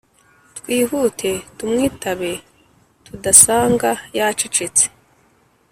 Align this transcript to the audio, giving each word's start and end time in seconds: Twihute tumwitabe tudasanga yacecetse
Twihute 0.57 1.31
tumwitabe 1.57 2.31
tudasanga 3.05 3.91
yacecetse 4.17 4.85